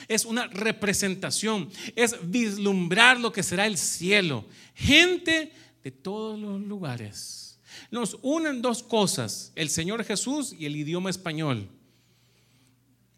[0.08, 4.46] Es una representación, es vislumbrar lo que será el cielo.
[4.76, 5.52] Gente
[5.84, 7.60] de todos los lugares.
[7.90, 11.70] Nos unen dos cosas, el Señor Jesús y el idioma español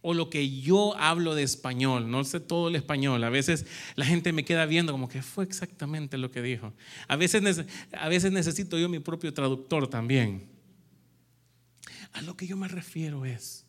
[0.01, 3.23] o lo que yo hablo de español, no sé todo el español.
[3.23, 6.73] A veces la gente me queda viendo como que fue exactamente lo que dijo.
[7.07, 10.47] A veces, a veces necesito yo mi propio traductor también.
[12.13, 13.65] A lo que yo me refiero es,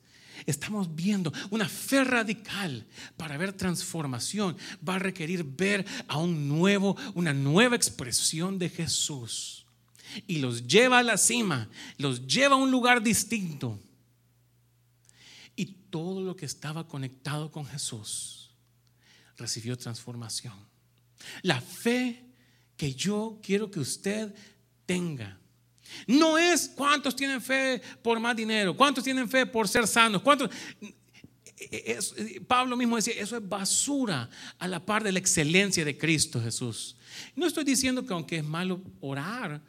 [0.46, 4.56] estamos viendo una fe radical para ver transformación.
[4.88, 9.66] Va a requerir ver a un nuevo, una nueva expresión de Jesús.
[10.26, 13.78] Y los lleva a la cima, los lleva a un lugar distinto
[15.66, 18.50] todo lo que estaba conectado con Jesús
[19.36, 20.54] recibió transformación.
[21.42, 22.24] La fe
[22.76, 24.34] que yo quiero que usted
[24.86, 25.38] tenga
[26.06, 30.50] no es cuántos tienen fe por más dinero, cuántos tienen fe por ser sanos, cuántos...
[32.46, 36.96] Pablo mismo decía, eso es basura a la par de la excelencia de Cristo Jesús.
[37.36, 39.60] No estoy diciendo que aunque es malo orar,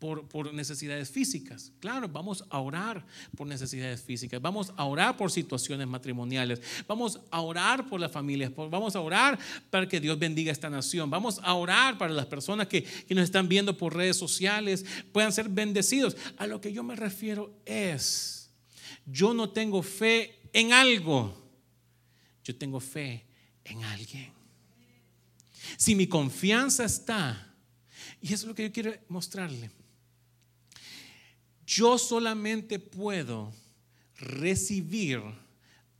[0.00, 1.72] por, necesidades físicas.
[1.78, 3.04] Claro, vamos a orar
[3.36, 8.50] por necesidades físicas, vamos a orar por situaciones matrimoniales, vamos a orar por las familias,
[8.56, 12.66] vamos a orar para que Dios bendiga esta nación, vamos a orar para las personas
[12.66, 16.16] que, que nos están viendo por redes sociales puedan ser bendecidos.
[16.38, 18.50] A lo que yo me refiero es,
[19.04, 21.36] yo no tengo fe en algo,
[22.42, 23.26] yo tengo fe
[23.64, 24.32] en alguien.
[25.76, 27.54] Si mi confianza está,
[28.22, 29.70] y eso es lo que yo quiero mostrarle
[31.70, 33.52] yo solamente puedo
[34.16, 35.22] recibir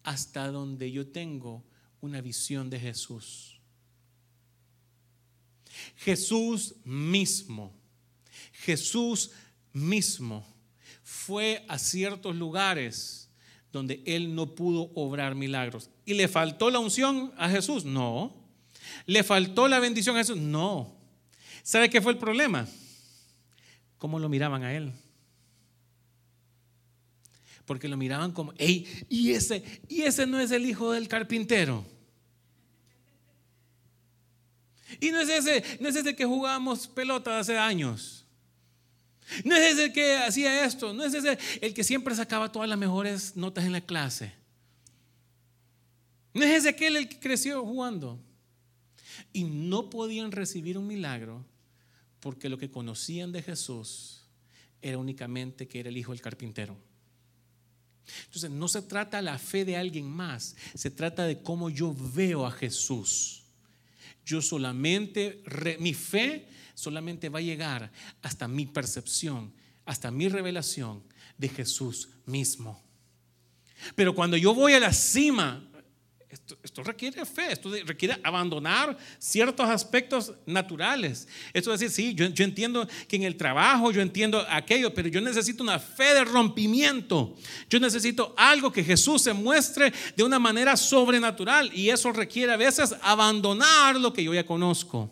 [0.02, 1.62] hasta donde yo tengo
[2.00, 3.60] una visión de Jesús.
[5.98, 7.72] Jesús mismo,
[8.52, 9.30] Jesús
[9.72, 10.44] mismo
[11.04, 13.28] fue a ciertos lugares
[13.70, 15.88] donde él no pudo obrar milagros.
[16.04, 17.84] ¿Y le faltó la unción a Jesús?
[17.84, 18.34] No.
[19.06, 20.36] ¿Le faltó la bendición a Jesús?
[20.36, 20.96] No.
[21.62, 22.66] ¿Sabe qué fue el problema?
[23.98, 24.92] ¿Cómo lo miraban a él?
[27.70, 31.86] Porque lo miraban como, hey, y ese, y ese no es el hijo del carpintero.
[34.98, 38.26] Y no es ese, no es ese que jugamos pelota hace años.
[39.44, 42.76] No es ese que hacía esto, no es ese el que siempre sacaba todas las
[42.76, 44.32] mejores notas en la clase.
[46.34, 48.18] No es ese aquel el que creció jugando.
[49.32, 51.46] Y no podían recibir un milagro
[52.18, 54.24] porque lo que conocían de Jesús
[54.82, 56.89] era únicamente que era el hijo del carpintero.
[58.24, 62.46] Entonces, no se trata la fe de alguien más, se trata de cómo yo veo
[62.46, 63.42] a Jesús.
[64.24, 65.42] Yo solamente,
[65.78, 67.90] mi fe solamente va a llegar
[68.22, 69.52] hasta mi percepción,
[69.84, 71.02] hasta mi revelación
[71.36, 72.82] de Jesús mismo.
[73.94, 75.69] Pero cuando yo voy a la cima,
[76.30, 81.26] esto, requiere fe, esto requiere abandonar ciertos aspectos naturales.
[81.52, 85.08] Esto es decir, sí, yo, yo, entiendo que en el trabajo, yo entiendo aquello, pero
[85.08, 87.36] yo necesito una fe de rompimiento.
[87.68, 92.56] Yo necesito algo que Jesús se muestre de una manera sobrenatural y eso requiere a
[92.56, 95.10] veces abandonar lo que yo ya conozco.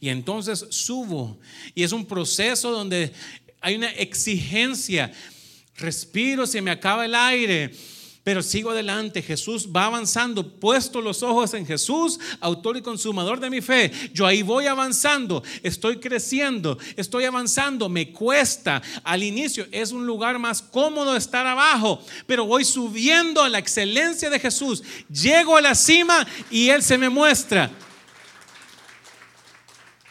[0.00, 1.38] Y entonces subo.
[1.76, 3.12] Y es un proceso donde
[3.60, 5.12] hay una exigencia.
[5.76, 7.72] Respiro, se me acaba el aire.
[8.22, 13.48] Pero sigo adelante, Jesús va avanzando, puesto los ojos en Jesús, autor y consumador de
[13.48, 13.90] mi fe.
[14.12, 18.82] Yo ahí voy avanzando, estoy creciendo, estoy avanzando, me cuesta.
[19.04, 24.28] Al inicio es un lugar más cómodo estar abajo, pero voy subiendo a la excelencia
[24.28, 24.82] de Jesús.
[25.08, 27.70] Llego a la cima y Él se me muestra.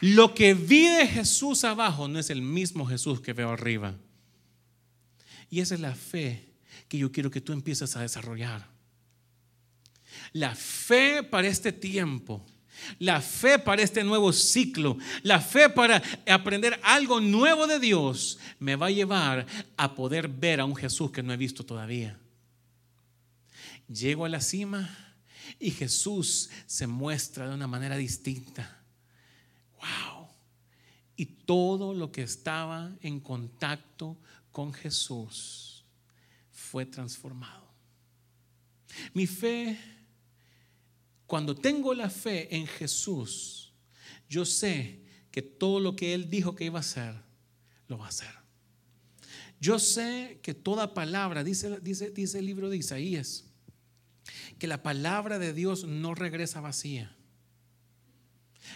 [0.00, 3.94] Lo que vi de Jesús abajo no es el mismo Jesús que veo arriba.
[5.48, 6.49] Y esa es la fe
[6.90, 8.66] que yo quiero que tú empieces a desarrollar.
[10.32, 12.44] La fe para este tiempo,
[12.98, 18.74] la fe para este nuevo ciclo, la fe para aprender algo nuevo de Dios, me
[18.74, 22.18] va a llevar a poder ver a un Jesús que no he visto todavía.
[23.86, 25.14] Llego a la cima
[25.60, 28.82] y Jesús se muestra de una manera distinta
[29.74, 30.26] wow.
[31.14, 34.18] Y todo lo que estaba en contacto
[34.50, 35.69] con Jesús
[36.70, 37.68] fue transformado.
[39.12, 39.76] Mi fe,
[41.26, 43.72] cuando tengo la fe en Jesús,
[44.28, 45.00] yo sé
[45.32, 47.14] que todo lo que Él dijo que iba a hacer,
[47.88, 48.30] lo va a hacer.
[49.60, 53.46] Yo sé que toda palabra, dice, dice, dice el libro de Isaías,
[54.60, 57.16] que la palabra de Dios no regresa vacía.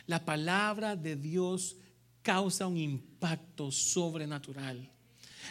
[0.07, 1.76] La palabra de Dios
[2.22, 4.93] causa un impacto sobrenatural.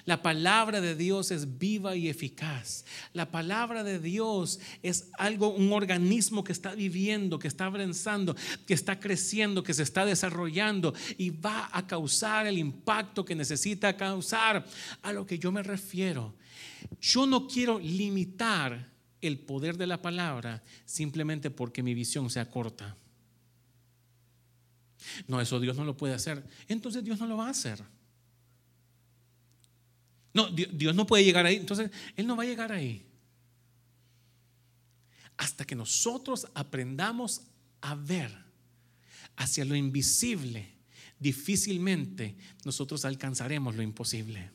[0.06, 2.86] La palabra de Dios es viva y eficaz.
[3.14, 8.36] La palabra de Dios es algo, un organismo que está viviendo, que está avanzando,
[8.66, 13.96] que está creciendo, que se está desarrollando y va a causar el impacto que necesita
[13.96, 14.66] causar.
[15.02, 16.36] A lo que yo me refiero.
[17.00, 18.92] Yo no quiero limitar
[19.22, 22.98] el poder de la palabra simplemente porque mi visión sea corta.
[25.28, 26.44] No, eso Dios no lo puede hacer.
[26.68, 27.84] Entonces Dios no lo va a hacer.
[30.34, 31.58] No, Dios no puede llegar ahí.
[31.58, 33.06] Entonces Él no va a llegar ahí.
[35.38, 37.42] Hasta que nosotros aprendamos
[37.82, 38.32] a ver
[39.36, 40.74] hacia lo invisible,
[41.20, 44.52] difícilmente nosotros alcanzaremos lo imposible.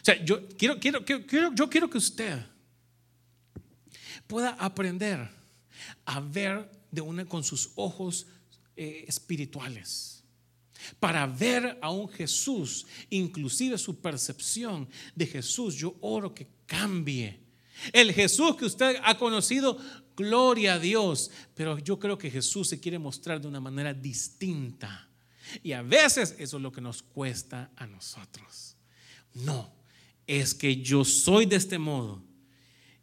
[0.00, 2.38] O sea, yo quiero, quiero, quiero, yo quiero que usted
[4.26, 5.28] pueda aprender
[6.04, 8.26] a ver de una con sus ojos
[8.76, 10.19] eh, espirituales
[10.98, 15.74] para ver a un Jesús, inclusive su percepción de Jesús.
[15.74, 17.40] Yo oro que cambie.
[17.92, 19.78] El Jesús que usted ha conocido,
[20.16, 25.08] gloria a Dios, pero yo creo que Jesús se quiere mostrar de una manera distinta.
[25.62, 28.76] Y a veces eso es lo que nos cuesta a nosotros.
[29.34, 29.72] No,
[30.26, 32.22] es que yo soy de este modo.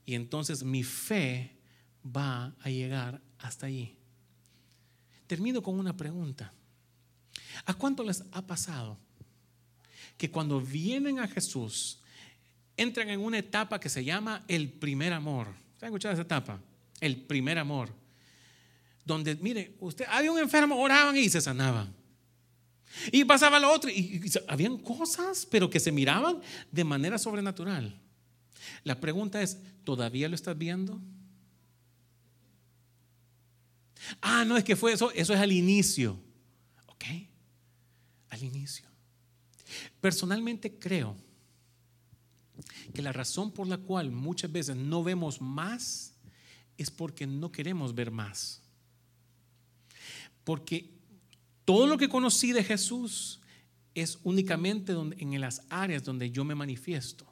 [0.06, 1.58] Y entonces mi fe
[2.06, 3.98] va a llegar hasta allí.
[5.26, 6.54] Termino con una pregunta.
[7.66, 8.98] ¿A cuánto les ha pasado
[10.18, 12.00] que cuando vienen a Jesús
[12.76, 15.48] entran en una etapa que se llama el primer amor?
[15.80, 16.60] ¿Se ha escuchado esa etapa?
[17.00, 17.90] El primer amor.
[19.06, 21.94] Donde, mire, usted, había un enfermo, oraban y se sanaban.
[23.12, 23.90] Y pasaba lo otro.
[23.90, 26.42] Y, y habían cosas, pero que se miraban
[26.72, 28.00] de manera sobrenatural.
[28.84, 31.00] La pregunta es, ¿todavía lo estás viendo?
[34.22, 36.20] Ah, no, es que fue eso, eso es al inicio.
[38.38, 38.88] Al inicio.
[40.00, 41.16] Personalmente creo
[42.94, 46.14] que la razón por la cual muchas veces no vemos más
[46.78, 48.62] es porque no queremos ver más.
[50.44, 50.90] Porque
[51.66, 53.42] todo lo que conocí de Jesús
[53.94, 57.27] es únicamente en las áreas donde yo me manifiesto.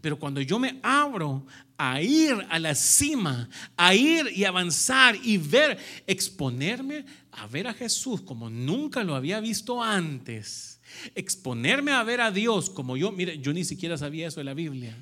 [0.00, 1.46] Pero cuando yo me abro
[1.78, 7.74] a ir a la cima, a ir y avanzar y ver, exponerme a ver a
[7.74, 10.80] Jesús como nunca lo había visto antes,
[11.14, 14.54] exponerme a ver a Dios como yo, mire, yo ni siquiera sabía eso de la
[14.54, 14.96] Biblia.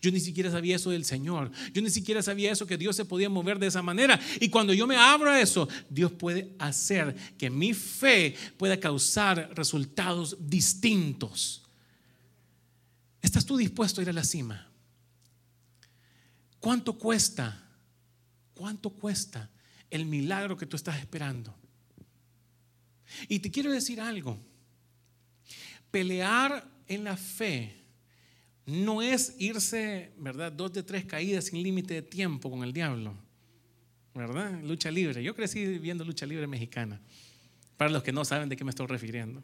[0.00, 1.50] Yo ni siquiera sabía eso del Señor.
[1.72, 4.18] Yo ni siquiera sabía eso que Dios se podía mover de esa manera.
[4.40, 9.50] Y cuando yo me abro a eso, Dios puede hacer que mi fe pueda causar
[9.54, 11.61] resultados distintos
[13.32, 14.70] ¿Estás tú dispuesto a ir a la cima?
[16.60, 17.66] ¿Cuánto cuesta?
[18.52, 19.48] ¿Cuánto cuesta
[19.88, 21.56] el milagro que tú estás esperando?
[23.28, 24.38] Y te quiero decir algo.
[25.90, 27.74] Pelear en la fe
[28.66, 30.52] no es irse, ¿verdad?
[30.52, 33.16] Dos de tres caídas sin límite de tiempo con el diablo.
[34.12, 34.62] ¿Verdad?
[34.62, 35.22] Lucha libre.
[35.22, 37.00] Yo crecí viendo lucha libre mexicana.
[37.78, 39.42] Para los que no saben de qué me estoy refiriendo.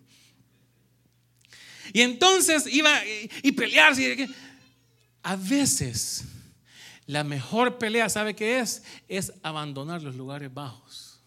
[1.92, 3.00] Y entonces iba
[3.42, 4.28] y pelearse.
[5.22, 6.24] A veces
[7.08, 8.82] la mejor pelea, ¿sabe qué es?
[9.08, 11.20] Es abandonar los lugares bajos.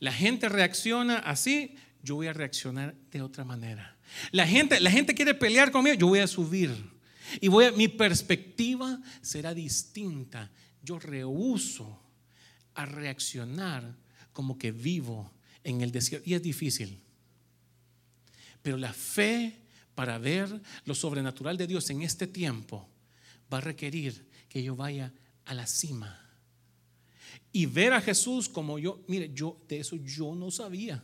[0.00, 3.96] La gente reacciona así, yo voy a reaccionar de otra manera.
[4.32, 6.70] La gente, la gente quiere pelear conmigo, yo voy a subir.
[7.40, 10.50] Y voy a, mi perspectiva será distinta.
[10.82, 12.02] Yo rehuso
[12.74, 13.96] a reaccionar
[14.32, 15.32] como que vivo
[15.62, 16.28] en el desierto.
[16.28, 17.00] Y es difícil.
[18.62, 19.58] Pero la fe
[19.94, 22.88] para ver lo sobrenatural de Dios en este tiempo
[23.52, 25.12] va a requerir que yo vaya
[25.44, 26.18] a la cima.
[27.52, 31.02] Y ver a Jesús como yo, mire, yo de eso yo no sabía.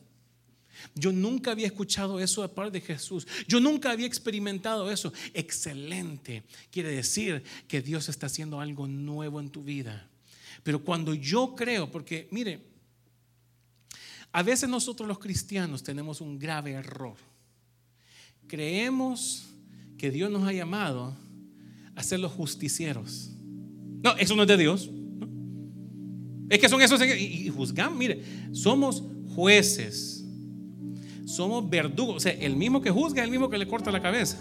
[0.94, 3.26] Yo nunca había escuchado eso de parte de Jesús.
[3.46, 5.12] Yo nunca había experimentado eso.
[5.34, 6.44] Excelente.
[6.70, 10.08] Quiere decir que Dios está haciendo algo nuevo en tu vida.
[10.62, 12.60] Pero cuando yo creo, porque mire,
[14.32, 17.16] a veces nosotros los cristianos tenemos un grave error
[18.48, 19.44] creemos
[19.96, 21.14] que Dios nos ha llamado
[21.94, 23.30] a ser los justicieros.
[24.02, 24.90] No, eso no es de Dios.
[26.48, 28.22] Es que son esos y juzgan, mire,
[28.52, 29.02] somos
[29.34, 30.24] jueces.
[31.26, 34.00] Somos verdugos, o sea, el mismo que juzga es el mismo que le corta la
[34.00, 34.38] cabeza.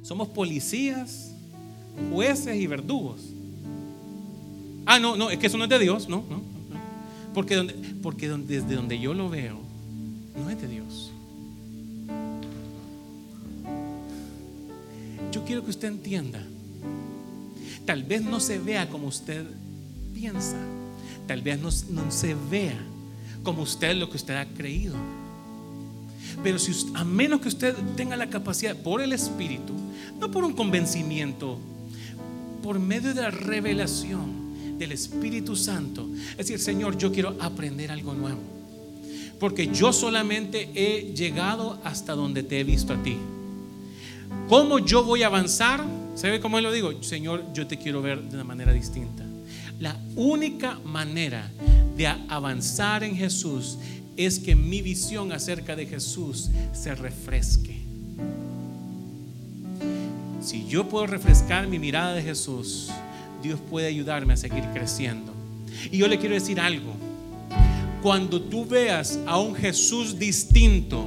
[0.00, 1.34] Somos policías,
[2.12, 3.20] jueces y verdugos.
[4.86, 6.40] Ah, no, no, es que eso no es de Dios, no, no.
[7.34, 9.58] Porque, donde, porque desde donde yo lo veo,
[10.36, 11.10] no es de Dios.
[15.46, 16.42] Quiero que usted entienda.
[17.86, 19.46] Tal vez no se vea como usted
[20.12, 20.56] piensa.
[21.26, 22.78] Tal vez no, se vea
[23.42, 24.96] como usted lo que usted ha creído.
[26.42, 29.72] Pero si, a menos que usted tenga la capacidad por el Espíritu,
[30.18, 31.58] no por un convencimiento,
[32.62, 38.14] por medio de la revelación del Espíritu Santo, es decir, Señor, yo quiero aprender algo
[38.14, 38.40] nuevo.
[39.38, 43.16] Porque yo solamente he llegado hasta donde te he visto a ti.
[44.48, 45.84] ¿Cómo yo voy a avanzar?
[46.14, 47.02] ¿Sabe cómo lo digo?
[47.02, 49.24] Señor, yo te quiero ver de una manera distinta.
[49.78, 51.50] La única manera
[51.96, 53.78] de avanzar en Jesús
[54.16, 57.76] es que mi visión acerca de Jesús se refresque.
[60.40, 62.90] Si yo puedo refrescar mi mirada de Jesús,
[63.42, 65.32] Dios puede ayudarme a seguir creciendo.
[65.90, 66.94] Y yo le quiero decir algo.
[68.02, 71.04] Cuando tú veas a un Jesús distinto,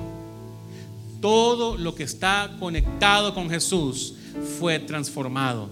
[1.19, 4.15] todo lo que está conectado con Jesús
[4.59, 5.69] fue transformado.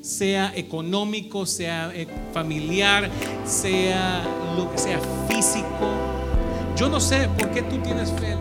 [0.00, 3.08] Sea económico, sea eh, familiar,
[3.44, 4.24] sea
[4.56, 5.90] lo que sea físico.
[6.76, 8.40] Yo no sé por qué tú tienes fe el